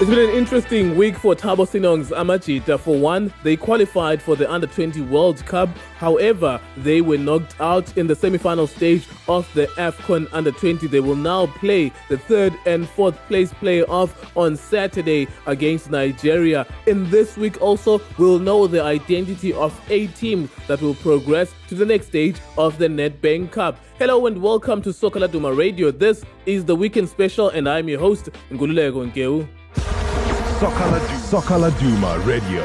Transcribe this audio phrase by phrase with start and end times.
[0.00, 2.80] It's been an interesting week for Thabo Senong's Amajita.
[2.80, 5.68] For one, they qualified for the Under 20 World Cup.
[5.98, 10.86] However, they were knocked out in the semi-final stage of the AFCON Under 20.
[10.86, 16.66] They will now play the third and fourth place playoff on Saturday against Nigeria.
[16.86, 21.74] In this week also, we'll know the identity of eight teams that will progress to
[21.74, 23.78] the next stage of the Nedbank Cup.
[23.98, 25.90] Hello and welcome to Soccer Duma Radio.
[25.90, 29.59] This is the weekend special and I'm your host, Ngululeko Nkeu.
[30.60, 32.62] Soccer Duma Radio.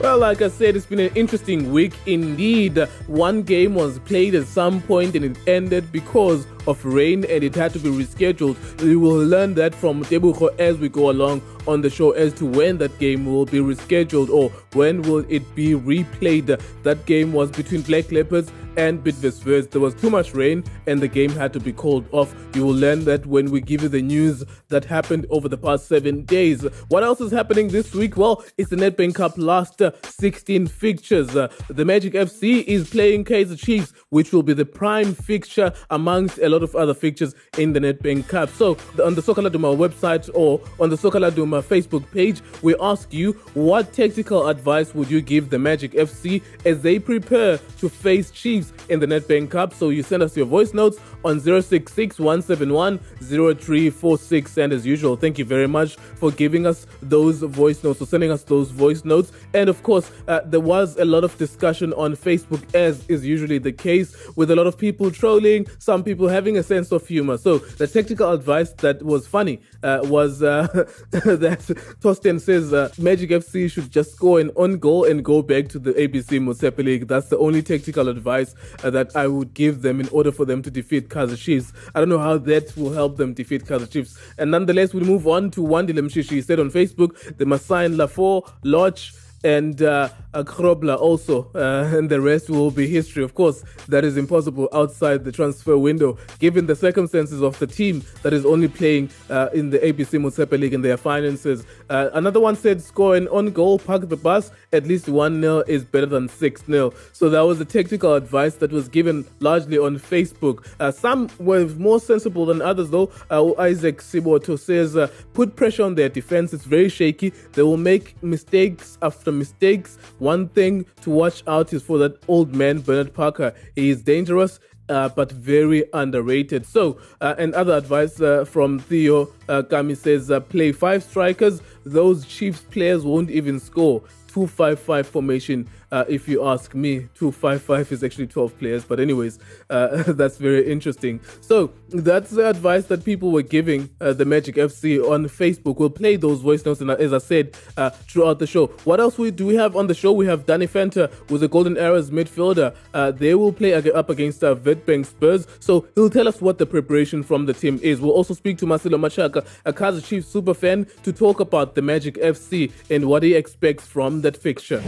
[0.00, 2.78] Well, like I said, it's been an interesting week indeed.
[3.08, 7.54] One game was played at some point and it ended because of rain and it
[7.54, 8.56] had to be rescheduled.
[8.82, 12.46] We will learn that from Tebucho as we go along on the show as to
[12.46, 16.60] when that game will be rescheduled or when will it be replayed.
[16.82, 21.08] That game was between Black Leopards and Bidvest There was too much rain and the
[21.08, 22.34] game had to be called off.
[22.54, 25.86] You will learn that when we give you the news that happened over the past
[25.86, 26.62] seven days.
[26.88, 28.16] What else is happening this week?
[28.16, 31.28] Well, it's the Nedbank Cup last 16 fixtures.
[31.28, 36.48] The Magic FC is playing Kaizer Chiefs, which will be the prime fixture amongst a
[36.54, 38.48] lot of other fixtures in the Nedbank Cup.
[38.50, 43.12] So on the Soccer Laduma website or on the Soccer Laduma Facebook page, we ask
[43.12, 48.30] you what tactical advice would you give the Magic FC as they prepare to face
[48.30, 49.74] Chiefs in the Nedbank Cup?
[49.74, 54.58] So you send us your voice notes on 066 171 0346.
[54.58, 58.30] And as usual, thank you very much for giving us those voice notes, for sending
[58.30, 59.32] us those voice notes.
[59.54, 63.58] And of course, uh, there was a lot of discussion on Facebook, as is usually
[63.58, 67.36] the case, with a lot of people trolling, some people having a sense of humor.
[67.38, 70.66] So the technical advice that was funny uh, was uh,
[71.10, 71.60] that
[72.00, 75.78] Torsten says uh, Magic FC should just score an on goal and go back to
[75.78, 77.08] the ABC Motsepe League.
[77.08, 80.62] That's the only technical advice uh, that I would give them in order for them
[80.62, 81.72] to defeat Kaizer Chiefs.
[81.94, 84.18] I don't know how that will help them defeat Kaizer Chiefs.
[84.38, 86.30] And nonetheless, we move on to Wandile Mshishi.
[86.30, 89.12] He said on Facebook, they must sign Lafort, Lodge,
[89.44, 93.22] and uh, Krobler also, uh, and the rest will be history.
[93.22, 98.02] Of course, that is impossible outside the transfer window, given the circumstances of the team
[98.22, 101.66] that is only playing uh, in the ABC Motsepe League and their finances.
[101.90, 105.60] Uh, another one said, score an on goal, park the bus, at least 1 0
[105.68, 106.92] is better than 6 0.
[107.12, 110.66] So that was the technical advice that was given largely on Facebook.
[110.80, 113.12] Uh, some were more sensible than others, though.
[113.30, 114.96] Uh, Isaac Siboto says,
[115.34, 116.54] put pressure on their defense.
[116.54, 117.30] It's very shaky.
[117.52, 119.98] They will make mistakes after mistakes.
[120.18, 123.54] One thing to watch out is for that old man, Bernard Parker.
[123.76, 124.60] He is dangerous.
[124.86, 126.66] Uh, but very underrated.
[126.66, 131.62] So, uh, and other advice uh, from Theo uh, Kami says uh, play five strikers.
[131.86, 134.02] Those Chiefs players won't even score.
[134.34, 137.08] 255 formation uh, if you ask me.
[137.14, 139.38] 255 is actually 12 players, but, anyways,
[139.70, 141.20] uh, that's very interesting.
[141.40, 145.78] So, that's the advice that people were giving uh, the Magic FC on Facebook.
[145.78, 148.66] We'll play those voice notes, and as I said, uh, throughout the show.
[148.82, 150.12] What else we, do we have on the show?
[150.12, 152.74] We have Danny Venter, who's a Golden Arrows midfielder.
[152.92, 156.66] Uh, they will play up against uh, Witbank Spurs, so he'll tell us what the
[156.66, 158.00] preparation from the team is.
[158.00, 161.82] We'll also speak to Masilo Machaka, a Kaizer Chiefs super fan, to talk about the
[161.82, 164.82] Magic FC and what he expects from that fixture.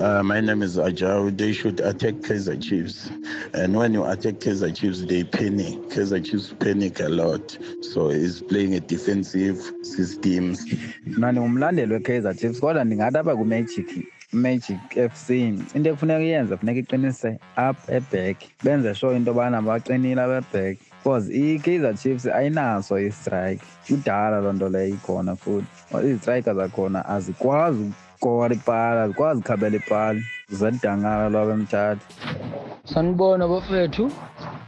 [0.00, 1.36] Uh, my name is Ajao.
[1.36, 3.10] They should attack Kaizer Chiefs.
[3.52, 5.76] And when you attack Kaizer Chiefs, they panic.
[5.90, 7.58] Kaizer Chiefs panic a lot.
[7.82, 10.56] So he's playing a defensive system.
[11.06, 15.30] Mna ndingumlandeli we-Kaizer Chiefs kodwa ndingathi apha kuMagic Magic FC
[15.74, 17.38] into ekufuneka iyenze funeka iqinise
[17.70, 24.52] up eback benze sure into yobana baqinile abeback because i-Kaizer Chiefs ayinaso istrike kudala loo
[24.52, 25.66] nto leyo ikhona futhi
[26.04, 30.20] izistrike zakhona azikwazi ukora ipala azikwazi ukhabela ipala.
[30.50, 32.06] Zedangala lwabo emthatha
[32.84, 34.10] sanibona bafethu.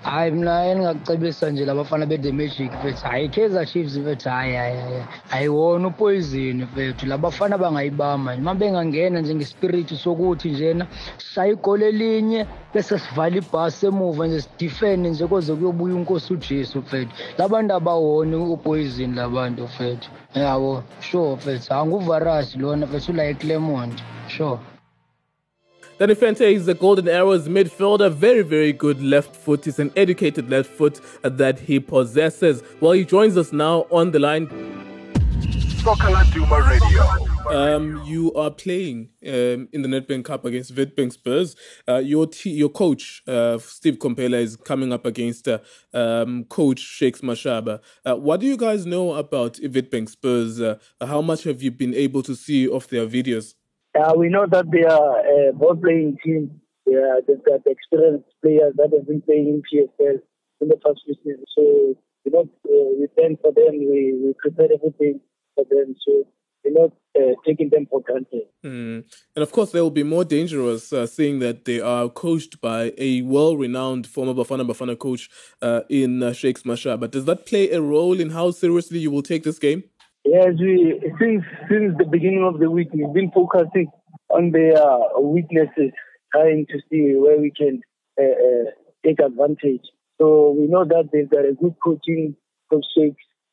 [0.03, 5.03] Hayi mna endingakucebisa nje labafana be-the magic fethu hayi kaizer chiefs fethu hayi hayi hayi
[5.31, 8.43] ayiwona upoyizini fethu labafana bangayibamba nje.
[8.43, 10.87] Uma bengangena njengespiriti sokuthi njena
[11.19, 17.13] shaye igoli elinye bese sivala ibhasi emuva nje sidifende nje koze kuyobuya unkosi ujesu fethu
[17.39, 24.59] labantu abawoni upoyizini labantu fethu yabo sure fethu anguvarasi lona fethu ula eclermont sure.
[26.03, 28.11] Danny Venter is the Golden Arrows midfielder.
[28.11, 29.67] Very, very good left foot.
[29.67, 32.61] He's an educated left foot that he possesses.
[32.81, 34.47] Well, he joins us now on the line.
[36.33, 37.57] Duma Radio.
[37.57, 41.55] Um, you are playing um, in the Nedbank Cup against Witbank Spurs.
[41.87, 45.61] Uh, your t- your coach, uh, Steve Komphela, is coming up against uh,
[45.95, 47.79] um, coach Shakes Mashaba.
[48.05, 50.61] Uh, what do you guys know about Witbank Spurs?
[50.61, 53.55] Uh, how much have you been able to see of their videos?
[53.99, 56.61] Uh, we know that they are a ball playing team.
[56.87, 60.19] Yeah, they've got experienced players that have been playing in PSL
[60.61, 61.47] in the past few seasons.
[61.55, 61.63] So,
[62.25, 63.79] you know, uh, we thank for them.
[63.79, 65.21] We, we prepared everything
[65.55, 65.95] for them.
[66.07, 66.25] So,
[66.65, 68.43] you know, uh, taking them for granted.
[68.65, 69.05] Mm.
[69.37, 72.93] And of course, they will be more dangerous uh, seeing that they are coached by
[72.97, 75.29] a well renowned former Bafana Bafana coach
[75.61, 76.97] uh, in uh, Shakes Masha.
[76.97, 79.85] But does that play a role in how seriously you will take this game?
[80.25, 83.91] Yes, we since since the beginning of the week we've been focusing
[84.31, 84.79] on their
[85.21, 85.93] weaknesses,
[86.33, 87.81] trying to see where we can
[88.19, 88.71] uh, uh,
[89.05, 89.83] take advantage.
[90.21, 92.37] So we know that they've got a good coaching
[92.71, 92.85] coach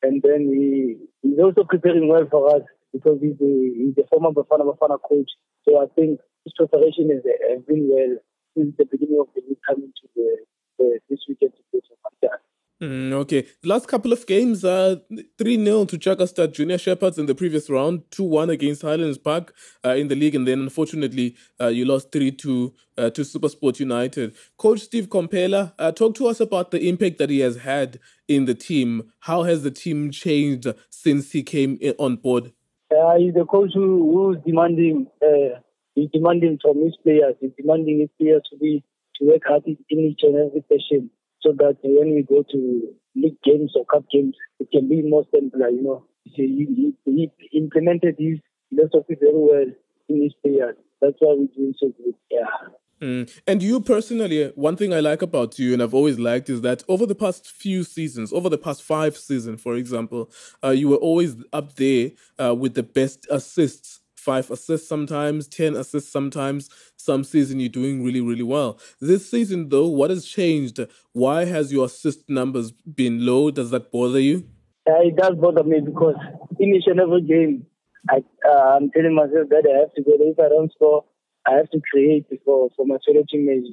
[0.02, 2.62] and then he, he's also preparing well for us
[2.92, 5.30] because he's the, he's the former Bafana Bafana coach.
[5.68, 8.16] So I think his preparation has, has been well
[8.56, 10.36] since the beginning of the week coming to the,
[10.78, 12.49] the this weekend to play for Manchester.
[12.80, 13.46] Mm, okay.
[13.62, 14.96] Last couple of games, uh,
[15.36, 19.54] 3 0 to Jakarta Junior Shepherds in the previous round, 2 1 against Highlands Park
[19.84, 23.80] uh, in the league, and then unfortunately, uh, you lost 3 2 uh, to Supersport
[23.80, 24.34] United.
[24.56, 27.98] Coach Steve Komphela, uh, talk to us about the impact that he has had
[28.28, 29.12] in the team.
[29.20, 32.50] How has the team changed since he came on board?
[32.90, 35.60] Uh, he's a coach who, who's demanding, uh,
[35.94, 38.82] he's demanding from his players, he's demanding his players to be
[39.16, 41.10] to work hard in each and every session
[41.42, 45.24] so that when we go to league games or cup games, it can be more
[45.34, 46.04] simpler, you know.
[46.24, 48.38] He, he, he implemented his
[48.68, 49.66] philosophy very well
[50.08, 50.76] in his players.
[51.00, 52.14] That's why we're doing so good.
[52.30, 52.68] Yeah.
[53.00, 53.40] Mm.
[53.46, 56.84] And you personally, one thing I like about you, and I've always liked, is that
[56.86, 60.30] over the past few seasons, over the past five seasons, for example,
[60.62, 65.76] uh, you were always up there uh, with the best assists five assists sometimes, 10
[65.76, 66.68] assists sometimes.
[66.96, 68.78] Some season you're doing really, really well.
[69.00, 70.78] This season, though, what has changed?
[71.12, 73.50] Why has your assist numbers been low?
[73.50, 74.46] Does that bother you?
[74.86, 76.16] It does bother me because
[76.58, 77.66] in each and every game,
[78.08, 80.12] I, uh, I'm telling myself that I have to go.
[80.18, 81.04] If I don't score,
[81.46, 83.68] I have to create for, for my fellow teammates.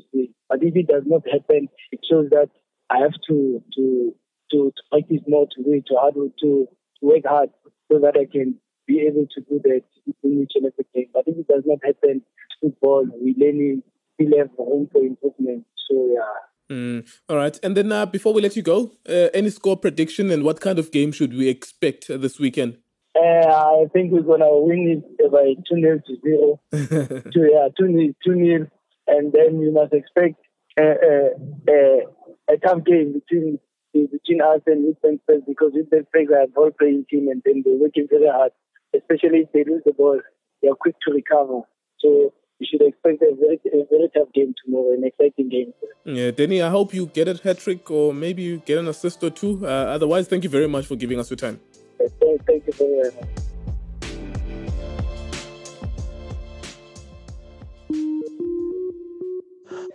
[0.49, 2.49] But if it does not happen, it shows that
[2.89, 4.15] I have to to
[4.51, 6.67] to, to practice more, to to hard to, to
[7.01, 7.49] work hard
[7.91, 9.81] so that I can be able to do that
[10.23, 11.09] in each and every game.
[11.13, 12.21] But if it does not happen,
[12.61, 13.83] football, we learning,
[14.15, 15.65] still have room for improvement.
[15.89, 16.75] So, yeah.
[16.75, 17.57] Mm, all right.
[17.63, 20.79] And then uh, before we let you go, uh, any score prediction and what kind
[20.79, 22.77] of game should we expect uh, this weekend?
[23.15, 27.21] Uh, I think we're going to win it by 2 0 to 0.
[27.31, 28.67] two, yeah, 2 0.
[29.07, 30.35] And then you must expect
[30.77, 33.59] a tough game between
[33.93, 38.07] between us and Wittenfeld because Wittenfeld are a ball playing team and then they're working
[38.09, 38.51] very hard
[38.97, 40.19] especially if they lose the ball,
[40.61, 41.61] they are quick to recover.
[41.99, 45.73] So you should expect a very, a very tough game tomorrow, an exciting game.
[46.05, 49.23] Yeah, Denny, I hope you get a hat trick or maybe you get an assist
[49.23, 49.59] or two.
[49.63, 51.59] Uh, otherwise, thank you very much for giving us your time.
[51.97, 53.47] Thank, thank you very much.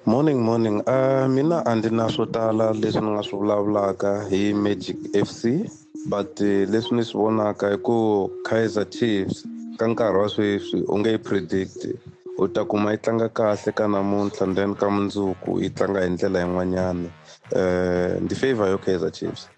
[0.06, 0.82] Morning morning.
[0.86, 4.96] Uh mina a ndzi na swo tala leswi ni nga swi vulavulaka hi magic
[5.26, 5.70] fc
[6.08, 9.46] but uh, leswi ni swi vonaka i ku kaizer chiefs
[9.78, 11.86] ka nkarhi wa sweswi u nge yi predict
[12.38, 16.40] u ta kuma yi tlanga kahle ka namuntlha then ka mundzuku yi tlanga hi ndlela
[16.40, 17.08] yin'wanyana.
[17.56, 19.48] Um ndi favor yo kaizer chiefs.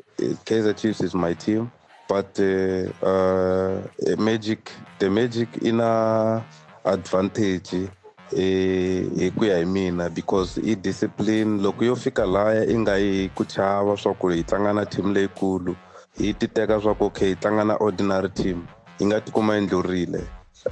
[0.45, 1.71] Kaizer chiefs is my team
[2.09, 3.81] but uh, uh,
[4.19, 6.43] magic the magic i na
[6.85, 7.89] advantage
[8.37, 13.29] hi ku ya hi mina because i discipline loko yo fika laya i nga yi
[13.35, 15.77] ku chava swa ku hi tlanga na team leyikulu
[16.19, 18.67] hi ti teka swa ku okay hi tlanga na ordinary team
[18.99, 20.21] yi nga tikuma yi ndlurile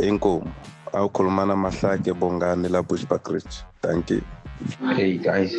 [0.02, 0.50] inkomu
[0.92, 4.22] a wu khuluma mahlake bongani la bushbuckridge thank you
[4.94, 5.50] Hey guys,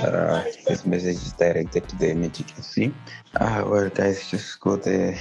[0.00, 2.94] uh, this message is directed to the Magic FC.
[3.36, 5.18] Uh, well, guys, just go there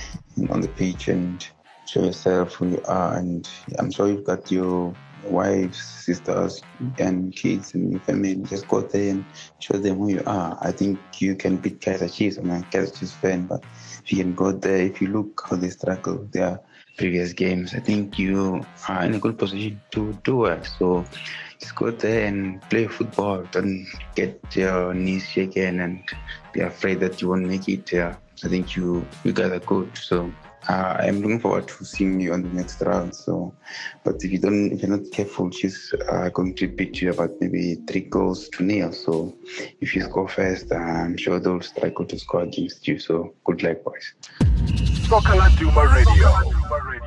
[0.49, 1.45] on the page and
[1.85, 3.17] show yourself who you are.
[3.17, 3.49] And
[3.79, 6.61] I'm sure you've got your wives, sisters,
[6.97, 8.35] and kids and family.
[8.43, 9.25] Just go there and
[9.59, 10.57] show them who you are.
[10.61, 12.37] I think you can beat Kaizer Chiefs.
[12.37, 13.61] I'm a Kaizer Chiefs fan, but
[14.03, 16.59] if you can go there, if you look how they struggle, their
[16.97, 20.65] previous games, I think you are in a good position to do it.
[20.65, 21.05] So
[21.59, 23.43] just go there and play football.
[23.51, 23.85] Don't
[24.15, 26.03] get your knees shaken and
[26.53, 27.91] be afraid that you won't make it.
[27.91, 29.95] Yeah, I think you you guys are good.
[29.97, 30.31] So
[30.69, 33.15] uh, I'm looking forward to seeing you on the next round.
[33.15, 33.53] So,
[34.03, 37.31] but if you don't, if you're not careful, she's uh, going to beat you about
[37.39, 38.91] maybe three goals to nil.
[38.91, 39.35] So,
[39.81, 42.99] if you score first, I'm sure they'll struggle to score against you.
[42.99, 44.13] So, good luck, boys.
[45.07, 47.01] Soccer Duma Radio.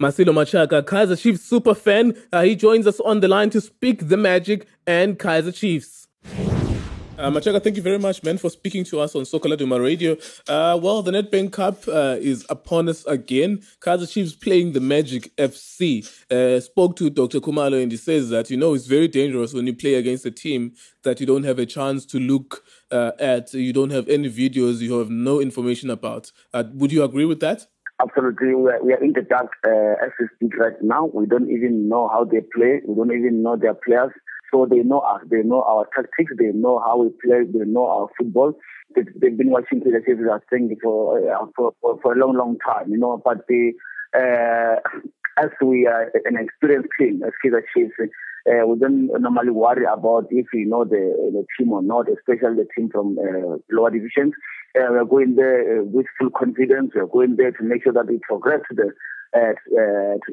[0.00, 2.16] Masilo Machaka, Kaizer Chiefs super fan.
[2.32, 6.08] Uh, he joins us on the line to speak the magic and Kaizer Chiefs.
[7.20, 10.16] Uh, Machaka, thank you very much, man, for speaking to us on Soccer Laduma Radio.
[10.48, 13.62] Uh, well, the Nedbank Cup uh, is upon us again.
[13.80, 16.00] Kaizer Chiefs playing the Magic FC.
[16.30, 17.40] Uh, spoke to Dr.
[17.40, 20.30] Khumalo and he says that, you know, it's very dangerous when you play against a
[20.30, 20.72] team
[21.02, 24.78] that you don't have a chance to look uh, at, you don't have any videos,
[24.80, 26.32] you have no information about.
[26.54, 27.66] Uh, would you agree with that?
[28.00, 28.54] Absolutely.
[28.54, 31.10] We are, we are in the dark uh, as we speak right now.
[31.12, 32.80] We don't even know how they play.
[32.86, 34.12] We don't even know their players.
[34.52, 37.86] So they know us, they know our tactics, they know how we play, they know
[37.86, 38.52] our football.
[38.94, 41.20] They, have been watching Kaizer Chiefs, I think, for,
[41.54, 43.22] for, for, a long, long time, you know.
[43.24, 43.74] But they,
[44.14, 44.76] uh,
[45.38, 47.94] as we are an experienced team, as Kaizer Chiefs,
[48.48, 52.56] uh, we don't normally worry about if we know the, the team or not, especially
[52.56, 54.32] the team from uh, lower divisions.
[54.78, 56.92] Uh, we're going there uh, with full confidence.
[56.94, 58.92] We're going there to make sure that we progress to the
[59.32, 59.52] uh,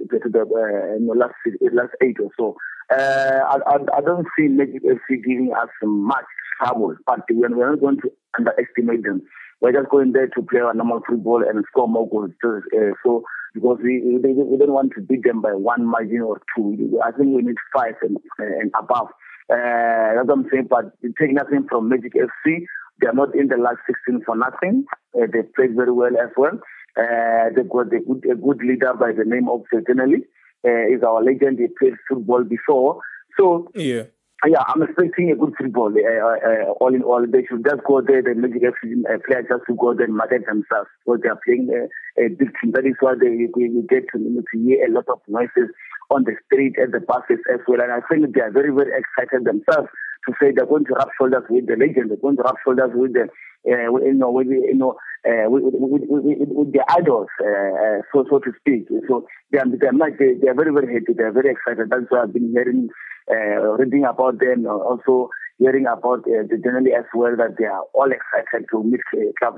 [0.10, 1.36] to, to, the uh, last
[1.74, 2.56] last eight or so.
[2.90, 6.26] Uh, I, I, I, don't see Magic FC giving us much
[6.60, 9.22] trouble, but we're not going to underestimate them.
[9.62, 12.32] We're just going there to play our normal football and score more goals.
[12.44, 13.24] Uh, so
[13.54, 17.00] because we, we we don't want to beat them by one margin or two.
[17.04, 19.08] I think we need five and, and above.
[19.50, 20.68] Uh, that's what I'm saying.
[20.70, 22.66] But take nothing from Magic FC.
[23.00, 24.86] They are not in the last 16 for nothing.
[25.16, 26.60] Uh, they played very well as well.
[26.98, 30.26] Uh, they've got a good, a good leader by the name of Certainly.
[30.66, 31.60] Uh, is our legend.
[31.60, 33.00] He played football before.
[33.40, 34.04] So, yeah.
[34.46, 35.90] Yeah, I'm expecting a good football.
[35.90, 38.22] Uh, uh, all in all, they should just go there.
[38.22, 41.42] The Magic FC uh, players just to go there and market themselves because they are
[41.42, 41.90] playing a,
[42.22, 42.70] a big team.
[42.78, 45.74] That is why they we, get to, to hear a lot of noises
[46.14, 47.82] on the street at the buses as well.
[47.82, 49.90] And I think they are very very excited themselves
[50.30, 52.14] to say they're going to rub shoulders with the legend.
[52.14, 53.34] They're going to rub shoulders with the
[53.68, 54.96] uh, you know with you know
[55.28, 58.88] uh, with, with, with, with, the idols, uh, so so to speak.
[59.08, 61.14] So they are they are, they, they are very very happy.
[61.16, 61.90] They are very excited.
[61.90, 62.90] That's why I've been hearing
[63.30, 67.66] uh, reading about them, uh, also hearing about uh, the generally as well that they
[67.66, 69.56] are all excited to meet uh, club.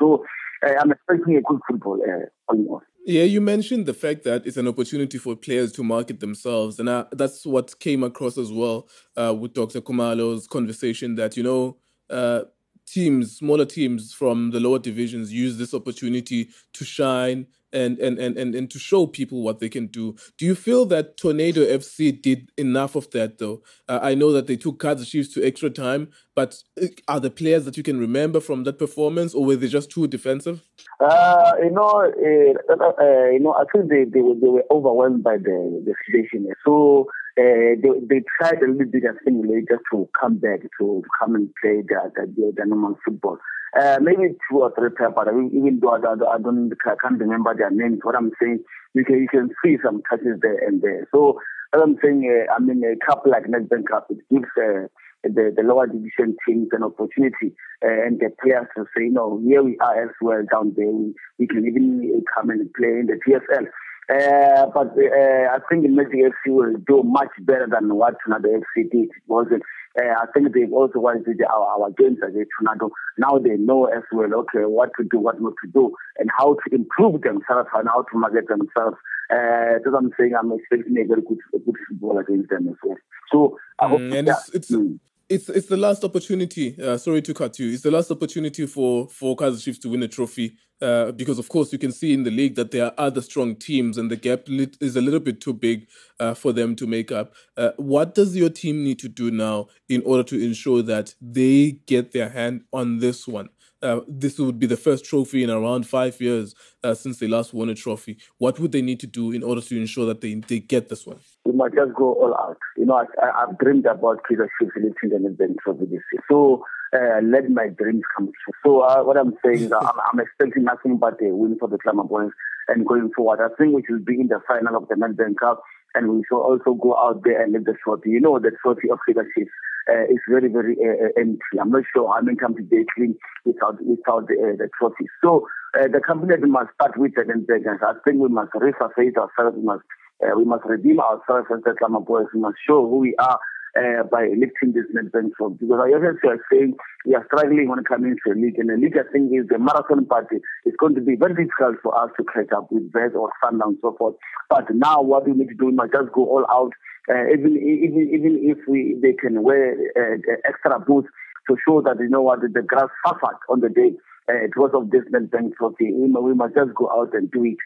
[0.00, 0.24] So
[0.64, 2.78] uh, I'm expecting a good football uh.
[3.08, 6.88] Yeah, you mentioned the fact that it's an opportunity for players to market themselves, and
[6.88, 9.80] uh, that's what came across as well uh, with Dr.
[9.80, 11.14] Khumalo's conversation.
[11.14, 11.76] That you know,
[12.10, 12.42] uh,
[12.86, 18.38] teams, smaller teams from the lower divisions, use this opportunity to shine and, and, and,
[18.38, 20.16] and, and to show people what they can do.
[20.38, 23.62] Do you feel that Tornado FC did enough of that, though?
[23.88, 27.30] Uh, I know that they took Kaizer Chiefs to extra time, but uh, are the
[27.30, 30.62] players that you can remember from that performance, or were they just too defensive?
[31.00, 35.36] Uh, you know, uh, uh, you know, I think they, they, they were overwhelmed by
[35.36, 36.48] the, the situation.
[36.64, 41.34] So uh, they, they tried a little bit of simulator to come back to come
[41.34, 43.38] and play the, the, the normal football.
[43.78, 47.70] Uh, maybe two or three people, even though I, I, don't, I can't remember their
[47.70, 47.98] names.
[48.02, 48.64] What I'm saying,
[48.94, 51.06] you can, you can see some touches there and there.
[51.12, 51.38] So,
[51.74, 54.88] as I'm saying, uh, I mean, a cup like Nedbank Cup, it gives uh,
[55.24, 57.52] the, the lower division teams an opportunity
[57.84, 60.86] uh, and the players to say, no, here we are as well down there.
[60.86, 63.66] We, we can even come and play in the TSL.
[64.08, 68.60] Uh, but uh, I think the Magic FC will do much better than what Tornado
[68.60, 69.10] FC did.
[69.26, 69.62] Was it?
[69.98, 72.90] Uh, I think they've also watched our, our games against Tornado.
[73.18, 76.54] Now they know as well, okay, what to do, what not to do, and how
[76.54, 78.96] to improve themselves and how to market themselves.
[79.30, 80.34] Uh, that's what I'm saying.
[80.38, 82.96] I'm expecting a very good, a good football against them as well.
[83.32, 84.00] So I hope.
[84.00, 86.80] Mm, and it's, it's, mm it's it's the last opportunity.
[86.80, 87.72] Uh, sorry to cut you.
[87.72, 90.56] It's the last opportunity for for Kaizer Chiefs to win a trophy.
[90.82, 93.56] Uh, because of course you can see in the league that there are other strong
[93.56, 95.88] teams and the gap is a little bit too big
[96.20, 97.32] uh, for them to make up.
[97.56, 101.78] Uh, what does your team need to do now in order to ensure that they
[101.86, 103.48] get their hand on this one?
[103.82, 107.52] Uh, this would be the first trophy in around five years uh, since they last
[107.52, 108.18] won a trophy.
[108.38, 111.06] What would they need to do in order to ensure that they, they get this
[111.06, 111.18] one?
[111.44, 112.56] We must just go all out.
[112.76, 116.22] You know, I, have dreamed about Kaizer Chiefs lifting the Trophy this year.
[116.30, 116.64] So
[116.94, 118.54] uh, let my dreams come true.
[118.64, 121.78] So uh, what I'm saying is I'm, I'm, expecting nothing but a win for the
[121.78, 122.30] Glamour
[122.68, 123.40] and going forward.
[123.40, 125.62] I think we should be in the final of the Nedbank Cup
[125.94, 128.10] and we should also go out there and lift the trophy.
[128.10, 129.50] You know, the trophy of Chiefs
[129.88, 131.58] uh, is very, very uh, uh, empty.
[131.60, 135.06] I'm not sure how many come today clean without without the, uh, the trophy.
[135.22, 135.46] So
[135.78, 137.66] uh, the company must start with the Nedbank.
[137.82, 139.56] I think we must resurface ourselves.
[139.56, 139.82] We must
[140.22, 142.26] uh, we must redeem ourselves as the Glamour Boys.
[142.34, 143.38] We must show who we are
[143.76, 145.54] uh, by lifting this Nedbank from.
[145.54, 148.58] Because I always are saying we are struggling when coming to a league.
[148.58, 150.36] And the league, I think, is the marathon party.
[150.64, 153.76] It's going to be very difficult for us to catch up with Vez or Sundown
[153.76, 154.16] and so forth.
[154.48, 156.72] But now what we need to do, must just go all out.
[157.08, 160.18] Uh, even even even if we they can wear uh,
[160.48, 161.08] extra boots
[161.48, 163.92] to show that you know what the grass suffered on the day
[164.28, 165.92] uh, because of this Nedbank trophy.
[165.92, 167.56] We, we must just go out and do it.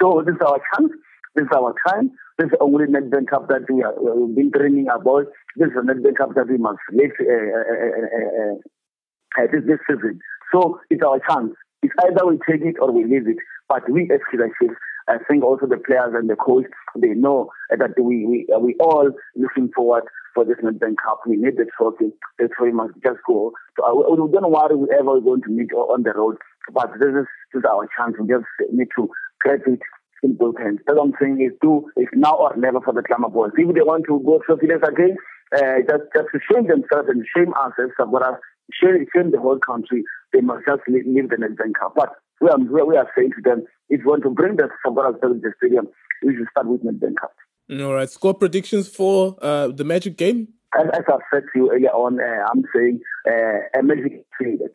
[0.00, 0.92] So this is our chance.
[1.34, 2.10] This is our time.
[2.40, 5.26] This is only Nedbank Cup that we are, we've been training about.
[5.56, 9.76] This is the Nedbank Cup that we must live uh, uh, uh, uh, this, this
[9.84, 10.20] season.
[10.50, 11.52] So it's our chance.
[11.82, 13.36] It's either we take it or we leave it.
[13.68, 14.72] But we as Chiefs,
[15.06, 16.64] I think also the players and the coach,
[16.96, 20.04] they know that we we we all looking forward
[20.34, 21.20] for this Nedbank Cup.
[21.26, 22.08] We need the trophy.
[22.38, 23.52] The trophy must just go.
[23.76, 26.38] So uh, we don't worry we're going to meet on the road.
[26.72, 28.16] But this is, this is our chance.
[28.18, 29.80] We just need to grab it
[30.22, 30.80] in both hands.
[30.86, 33.52] That's what I'm saying is do is now or never for the Glamour Boys.
[33.56, 35.16] If they want to go trophies again,
[35.54, 38.38] uh, just, just to shame themselves and shame as Sabora,
[38.72, 41.94] shame, shame the whole country, they must just leave, leave the Cup.
[41.96, 42.10] But
[42.40, 45.40] we are, we are saying to them, if you want to bring the Sabora to
[45.40, 45.88] the stadium,
[46.22, 47.32] we should start with Nedbank Cup.
[47.70, 48.10] All right.
[48.10, 50.48] Score predictions for uh, the Magic game?
[50.78, 53.58] As, I said to you earlier on, uh, I'm saying uh,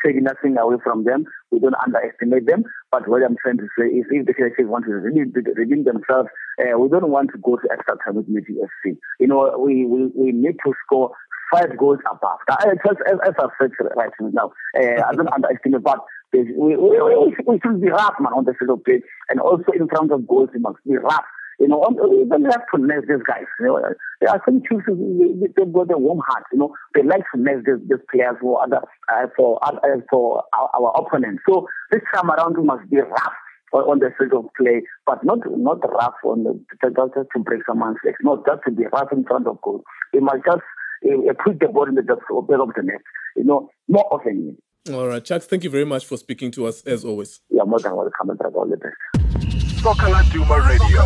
[0.03, 1.23] taking nothing away from them.
[1.51, 2.63] We don't underestimate them.
[2.91, 6.29] But what I'm trying to say is if the KFC want to redeem, redeem themselves,
[6.59, 8.97] uh, we don't want to go to extra time with Magic FC.
[9.19, 11.11] You know, we, we, we need to score
[11.51, 12.39] five goals above.
[12.49, 15.99] As, as, as I said right now, uh, I don't underestimate, but
[16.33, 19.01] we, we, we, we should be rough, man, on the field of play.
[19.29, 21.23] And also in front of goals, we must be rough.
[21.59, 23.45] You know, we don't have to mess these guys.
[23.59, 23.79] You know,
[24.19, 26.43] there are some chiefs they've got a warm heart.
[26.51, 28.81] You know, they like to mess these, these players for other
[29.11, 29.71] uh, for uh,
[30.09, 31.43] for our, our opponents.
[31.47, 33.33] So this time around, we must be rough
[33.73, 36.95] on the field of play, but not not rough on the just
[37.33, 38.17] to break someone's legs.
[38.21, 39.83] Not just to be rough in front of goal.
[40.13, 40.63] We must just
[41.07, 43.01] uh, put the ball in the depth of the net.
[43.35, 44.57] You know, more often.
[44.91, 47.41] All right, Chuck, thank you very much for speaking to us as always.
[47.49, 49.64] Yeah, more than welcome all the best.
[49.85, 51.03] Soccer Duma Radio.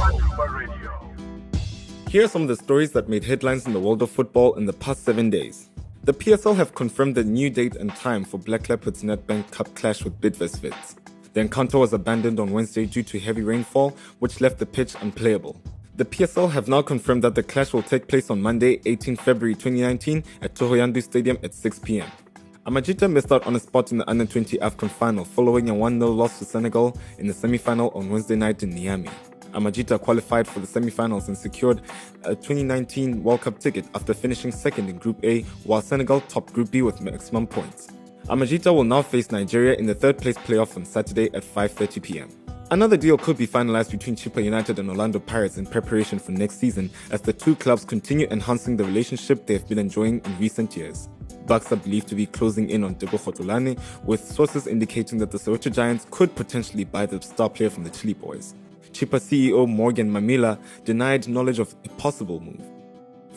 [2.09, 4.67] Here are some of the stories that made headlines in the world of football in
[4.67, 5.69] the past seven days.
[6.05, 10.05] The PSL have confirmed the new date and time for Black Leopards Nedbank Cup clash
[10.05, 10.95] with Bidvest.
[11.33, 15.61] The encounter was abandoned on Wednesday due to heavy rainfall, which left the pitch unplayable.
[15.97, 19.55] The PSL have now confirmed that the clash will take place on Monday, 18 February
[19.55, 22.09] 2019 at Thohoyandou Stadium at 6 pm.
[22.69, 25.99] Amajita missed out on a spot in the Under 20 AFCON final following a 1
[25.99, 29.09] 0 loss to Senegal in the semi final on Wednesday night in Niamey.
[29.53, 31.81] Amajita qualified for the semi finals and secured
[32.25, 36.69] a 2019 World Cup ticket after finishing second in Group A, while Senegal topped Group
[36.69, 37.87] B with maximum points.
[38.27, 42.29] Amajita will now face Nigeria in the third place playoff on Saturday at 5:30 p.m.
[42.69, 46.59] Another deal could be finalized between Chippa United and Orlando Pirates in preparation for next
[46.59, 50.77] season as the two clubs continue enhancing the relationship they have been enjoying in recent
[50.77, 51.09] years.
[51.49, 55.39] Bucks are believed to be closing in on Tebogo Xolani, with sources indicating that the
[55.39, 58.53] Soweto Giants could potentially buy the star player from the Chilli Boys.
[58.91, 62.78] Chippa CEO Morgan Mammila denied knowledge of a possible move.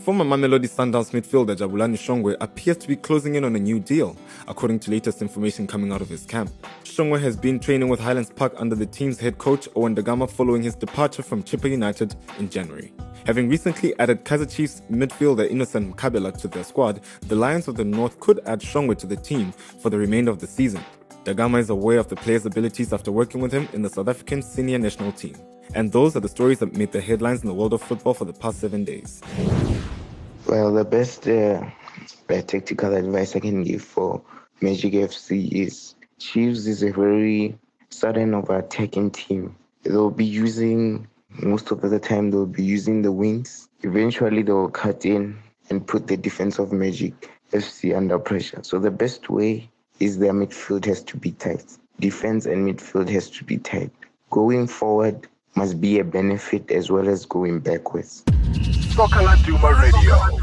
[0.04, 4.16] Former Mamelodi Sundowns midfielder Jabulani Shongwe appears to be closing in on a new deal,
[4.48, 6.50] according to latest information coming out of his camp.
[6.82, 10.26] Shongwe has been training with Highlands Park under the team's head coach Owen Da Gama
[10.26, 12.92] following his departure from Chippa United in January.
[13.26, 17.84] Having recently added Kaizer Chiefs midfielder Innocent Mkhabela to their squad, the Lions of the
[17.84, 20.84] North could add Shongwe to the team for the remainder of the season.
[21.22, 24.08] Da Gama is aware of the player's abilities after working with him in the South
[24.08, 25.36] African senior national team.
[25.74, 28.26] And those are the stories that made the headlines in the world of football for
[28.26, 29.22] the past seven days.
[30.46, 31.64] Well, the best uh,
[32.28, 34.22] tactical advice I can give for
[34.60, 37.58] Magic FC is Chiefs is a very
[37.88, 39.56] sudden over attacking team.
[39.82, 41.08] They'll be using
[41.40, 43.68] most of the time they'll be using the wings.
[43.82, 45.38] Eventually they'll cut in
[45.70, 48.60] and put the defense of Magic FC under pressure.
[48.62, 51.64] So the best way is their midfield has to be tight.
[52.00, 53.90] Defense and midfield has to be tight.
[54.30, 58.22] Going forward must be a benefit as well as going backwards.
[59.80, 60.41] Radio.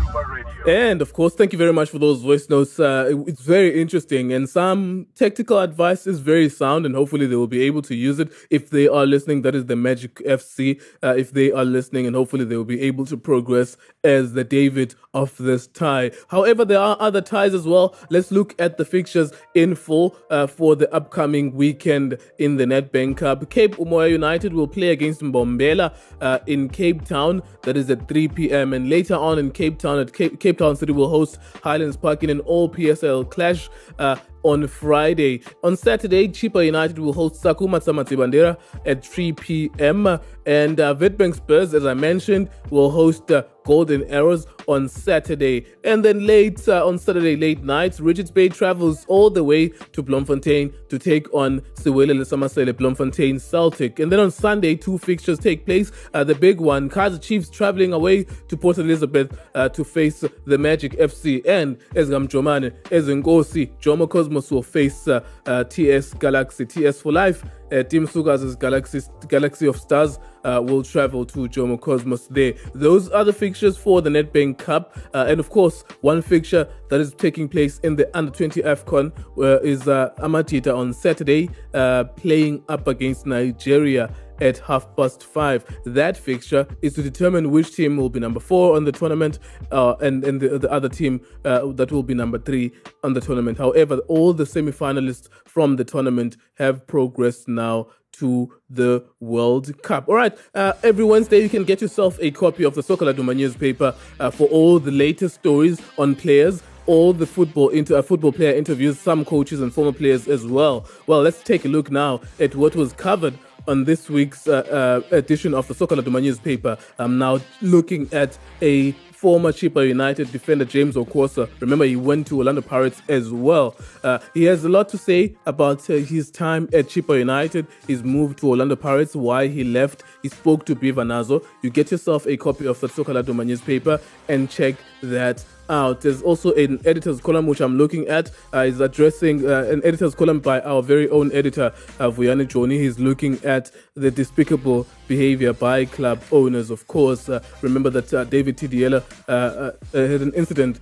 [0.67, 2.79] And of course, thank you very much for those voice notes.
[2.79, 7.47] Uh, it's very interesting, and some technical advice is very sound, and hopefully they will
[7.47, 9.41] be able to use it if they are listening.
[9.43, 10.81] That is the Magic FC.
[11.01, 14.43] Uh, if they are listening, and hopefully they will be able to progress as the
[14.43, 16.11] David of this tie.
[16.27, 17.95] However, there are other ties as well.
[18.09, 23.17] Let's look at the fixtures in full uh, for the upcoming weekend in the Nedbank
[23.17, 23.49] Cup.
[23.49, 27.41] Cape Umoya United will play against Mbombela uh, in Cape Town.
[27.63, 28.73] That is at 3 p.m.
[28.73, 32.23] And later on in Cape Town at Cape, Cape Town City will host Highlands Park
[32.23, 33.69] in an all PSL clash.
[33.99, 35.41] Uh, on Friday.
[35.65, 40.07] On Saturday, Chippa United will host Sakuma Bandera at 3 p.m.
[40.45, 45.63] And uh, Witbank Spurs, as I mentioned, will host uh, Golden Arrows on Saturday.
[45.83, 50.01] And then late uh, on Saturday, late night, Richards Bay travels all the way to
[50.01, 53.99] Bloemfontein to take on Siwele Lesamasele Bloemfontein Celtic.
[53.99, 55.91] And then on Sunday, two fixtures take place.
[56.15, 60.57] Uh, the big one, Kaizer Chiefs traveling away to Port Elizabeth uh, to face the
[60.57, 61.47] Magic FC.
[61.47, 67.43] And Ezgam Jomane, Ezengosi, Jomo Cosmos will face uh, uh, TS Galaxy, TS for Life
[67.71, 72.53] uh, Team Sugas' Galaxy, Galaxy of Stars uh, will travel to Jomo Cosmos there.
[72.73, 74.97] Those are the fixtures for the Nedbank Cup.
[75.13, 79.11] Uh, and of course, one fixture that is taking place in the Under 20 AFCON
[79.37, 85.65] uh, is uh, Amajita on Saturday, uh, playing up against Nigeria at half past five.
[85.85, 89.39] That fixture is to determine which team will be number four on the tournament
[89.71, 92.71] uh, and, and the, the other team uh, that will be number three
[93.03, 93.57] on the tournament.
[93.57, 100.09] However, all the semi finalists from the tournament have progressed now to the World Cup.
[100.09, 103.35] All right, uh, every Wednesday you can get yourself a copy of the Soccer Laduma
[103.35, 108.01] newspaper uh, for all the latest stories on players all the football into a uh,
[108.01, 110.87] football player interviews, some coaches and former players as well.
[111.05, 113.37] Well, let's take a look now at what was covered
[113.69, 116.75] on this week's uh, uh, edition of the Soccer Laduma newspaper.
[116.97, 121.47] I'm now looking at a former Chippa United defender James Okwuosa.
[121.59, 123.75] Remember, he went to Orlando Pirates as well.
[124.03, 128.03] Uh, he has a lot to say about uh, his time at Chippa United, his
[128.03, 130.03] move to Orlando Pirates, why he left.
[130.23, 131.45] He spoke to Biva Nazo.
[131.61, 136.01] You get yourself a copy of the Soccer Laduma newspaper and check that out.
[136.01, 138.31] There's also an editor's column which I'm looking at.
[138.53, 142.79] Uh, is addressing uh, an editor's column by our very own editor, uh, Vuyani Joni.
[142.79, 146.69] He's looking at the despicable behavior by club owners.
[146.69, 150.79] Of course, uh, remember that uh, David Thidiela uh, uh, had an incident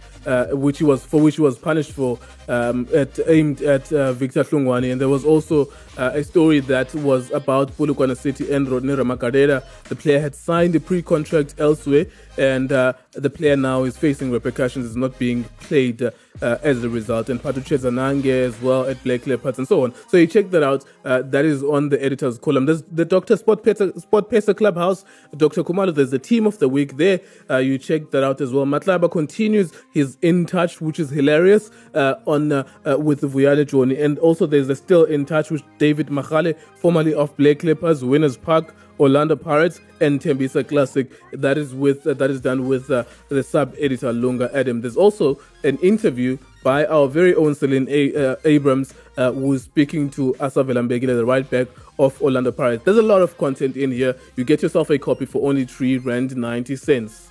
[0.52, 4.92] which he was for which he was punished for, um, at, aimed at Victor Hlungwane,
[4.92, 9.64] and there was also a story that was about Polokwane City and Rodney Ramagalela.
[9.86, 12.06] The player had signed a pre-contract elsewhere,
[12.38, 14.86] and the player now is facing repercussions.
[14.86, 16.12] Is not being played
[16.42, 19.94] uh, as a result, and Patu Chezanange as well at Black Leopards and so on.
[20.08, 20.86] So you check that out.
[21.06, 22.66] Uh, that is on the editor's column.
[22.66, 23.38] There's the Dr.
[23.38, 25.04] Sport Pesa, Sport Pesa Clubhouse,
[25.36, 25.64] Dr.
[25.64, 25.94] Khumalo.
[25.94, 27.20] There's the team of the week there.
[27.50, 28.66] Uh, you check that out as well.
[28.66, 34.02] Matlaba continues his in touch, which is hilarious, uh, on uh, uh, with Vuyani Joni,
[34.04, 38.38] and also there's a still in touch with David Machale, formerly of Black Leopards, Winners
[38.38, 38.76] Park.
[39.00, 41.12] Orlando Pirates and Tembisa Classic.
[41.32, 44.82] That is with uh, that is done with uh, the sub editor Lunga Adam.
[44.82, 50.10] There's also an interview by our very own Celine A- uh, Abrams, uh, who's speaking
[50.12, 51.68] to Asa Velambegile, the right back
[52.00, 52.84] of Orlando Pirates.
[52.84, 54.16] There's a lot of content in here.
[54.36, 57.30] You get yourself a copy for only three rand ninety cents.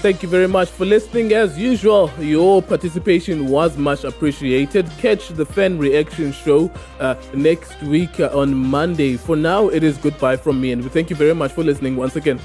[0.00, 1.32] Thank you very much for listening.
[1.32, 4.88] As usual, your participation was much appreciated.
[4.98, 9.16] Catch the fan reaction show uh, next week uh, on Monday.
[9.16, 11.96] For now, it is goodbye from me, and we thank you very much for listening
[11.96, 12.38] once again.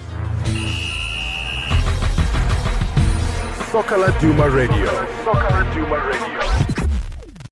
[3.71, 4.85] Soccer Laduma Radio.
[5.23, 6.52] Soccer Laduma Radio.